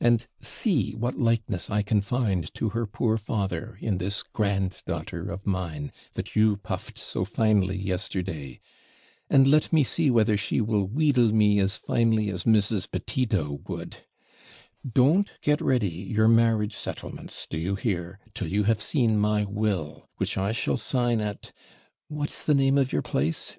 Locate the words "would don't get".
13.66-15.60